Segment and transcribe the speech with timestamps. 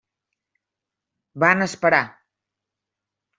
[1.43, 2.01] Van esperar.